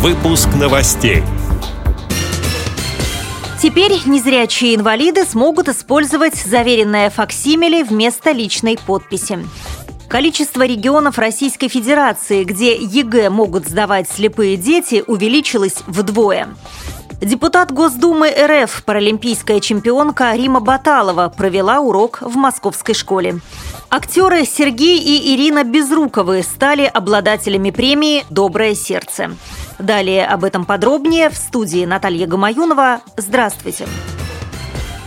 [0.00, 1.24] Выпуск новостей.
[3.60, 9.40] Теперь незрячие инвалиды смогут использовать заверенное факсимиле вместо личной подписи.
[10.08, 16.46] Количество регионов Российской Федерации, где ЕГЭ могут сдавать слепые дети, увеличилось вдвое.
[17.20, 23.40] Депутат Госдумы РФ, паралимпийская чемпионка Рима Баталова провела урок в московской школе.
[23.90, 29.30] Актеры Сергей и Ирина Безруковы стали обладателями премии «Доброе сердце».
[29.80, 33.00] Далее об этом подробнее в студии Наталья Гамаюнова.
[33.16, 33.86] Здравствуйте.
[33.86, 34.17] Здравствуйте.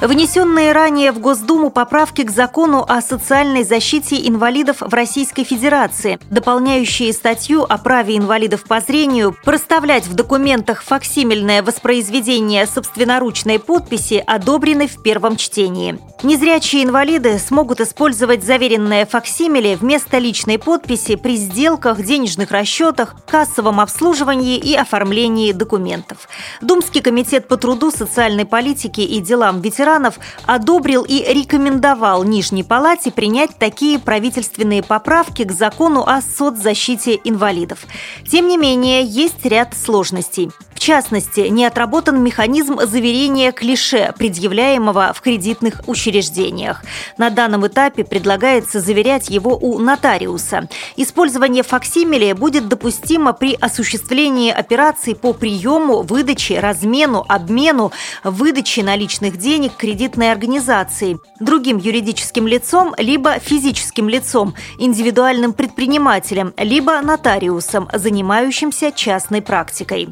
[0.00, 7.12] Внесенные ранее в Госдуму поправки к закону о социальной защите инвалидов в Российской Федерации, дополняющие
[7.12, 15.02] статью о праве инвалидов по зрению проставлять в документах факсимильное воспроизведение собственноручной подписи, одобрены в
[15.02, 15.98] первом чтении.
[16.22, 24.56] Незрячие инвалиды смогут использовать заверенное факсимиле вместо личной подписи при сделках, денежных расчетах, кассовом обслуживании
[24.56, 26.26] и оформлении документов.
[26.62, 33.10] Думский комитет по труду, социальной политике и делам ветеранов ветеранов одобрил и рекомендовал Нижней Палате
[33.10, 37.86] принять такие правительственные поправки к закону о соцзащите инвалидов.
[38.30, 40.50] Тем не менее, есть ряд сложностей.
[40.80, 46.82] Частности, не отработан механизм заверения клише, предъявляемого в кредитных учреждениях.
[47.18, 50.70] На данном этапе предлагается заверять его у нотариуса.
[50.96, 57.92] Использование факсимиле будет допустимо при осуществлении операций по приему, выдаче, размену, обмену,
[58.24, 67.86] выдаче наличных денег кредитной организации, другим юридическим лицом, либо физическим лицом, индивидуальным предпринимателем, либо нотариусом,
[67.92, 70.08] занимающимся частной практикой.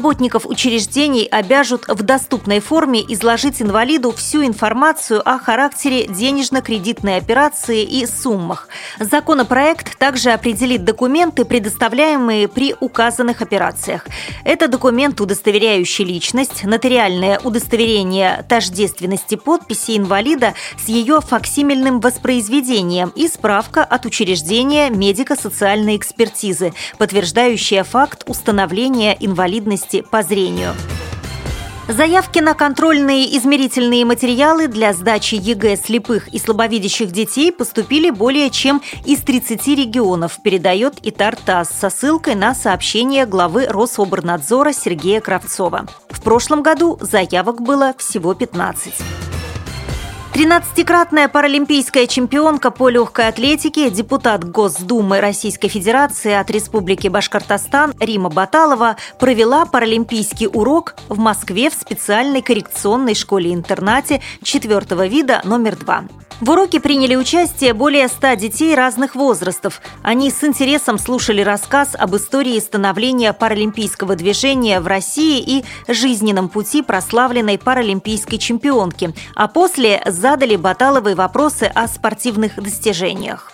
[0.00, 8.06] Работников учреждений обяжут в доступной форме изложить инвалиду всю информацию о характере денежно-кредитной операции и
[8.06, 8.68] суммах.
[8.98, 14.06] Законопроект также определит документы, предоставляемые при указанных операциях.
[14.42, 23.84] Это документ, удостоверяющий личность, нотариальное удостоверение тождественности подписи инвалида с ее факсимильным воспроизведением и справка
[23.84, 30.74] от учреждения медико-социальной экспертизы, подтверждающая факт установления инвалидности инвалидности по зрению.
[31.88, 38.80] Заявки на контрольные измерительные материалы для сдачи ЕГЭ слепых и слабовидящих детей поступили более чем
[39.04, 45.86] из 30 регионов, передает ИТАР-ТАСС со ссылкой на сообщение главы Рособорнадзора Сергея Кравцова.
[46.10, 49.29] В прошлом году заявок было всего 15.
[50.32, 58.96] Тринадцатикратная паралимпийская чемпионка по легкой атлетике, депутат Госдумы Российской Федерации от Республики Башкортостан Рима Баталова
[59.18, 66.04] провела паралимпийский урок в Москве в специальной коррекционной школе-интернате четвертого вида номер два.
[66.40, 69.82] В уроке приняли участие более ста детей разных возрастов.
[70.02, 76.80] Они с интересом слушали рассказ об истории становления паралимпийского движения в России и жизненном пути
[76.80, 83.52] прославленной паралимпийской чемпионки, а после задали Баталовой вопросы о спортивных достижениях.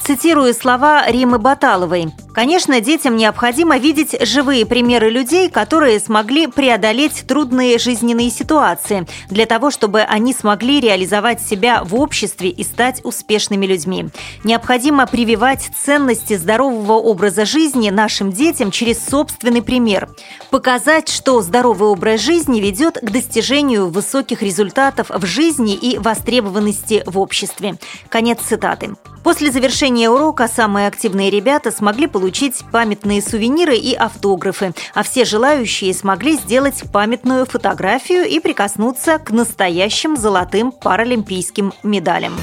[0.00, 2.12] Цитирую слова Римы Баталовой.
[2.32, 9.70] Конечно, детям необходимо видеть живые примеры людей, которые смогли преодолеть трудные жизненные ситуации, для того,
[9.70, 14.08] чтобы они смогли реализовать себя в обществе и стать успешными людьми.
[14.44, 20.08] Необходимо прививать ценности здорового образа жизни нашим детям через собственный пример.
[20.50, 27.18] Показать, что здоровый образ жизни ведет к достижению высоких результатов в жизни и востребованности в
[27.18, 27.76] обществе.
[28.08, 28.94] Конец цитаты.
[29.22, 35.92] После завершения урока самые активные ребята смогли получить памятные сувениры и автографы, а все желающие
[35.92, 42.34] смогли сделать памятную фотографию и прикоснуться к настоящим золотым паралимпийским медалям.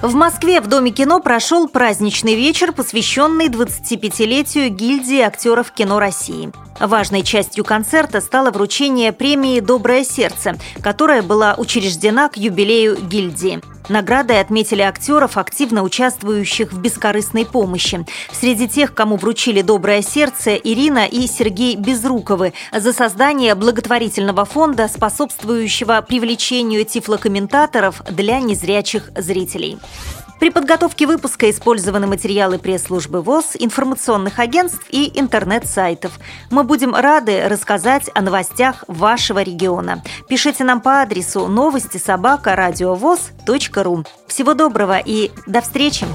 [0.00, 6.50] В Москве в Доме кино прошел праздничный вечер, посвященный 25-летию гильдии актеров кино России.
[6.80, 13.60] Важной частью концерта стало вручение премии «Доброе сердце», которая была учреждена к юбилею гильдии.
[13.90, 18.06] Наградой отметили актеров, активно участвующих в бескорыстной помощи.
[18.32, 26.00] Среди тех, кому вручили «Доброе сердце» Ирина и Сергей Безруковы за создание благотворительного фонда, способствующего
[26.08, 29.76] привлечению тифлокомментаторов для незрячих зрителей.
[30.40, 36.18] При подготовке выпуска использованы материалы пресс-службы ВОЗ, информационных агентств и интернет-сайтов.
[36.50, 40.02] Мы будем рады рассказать о новостях вашего региона.
[40.28, 42.56] Пишите нам по адресу новости собака
[43.84, 44.04] ру.
[44.26, 46.06] Всего доброго и до встречи!